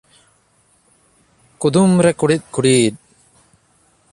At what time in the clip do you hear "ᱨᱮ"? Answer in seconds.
2.05-2.11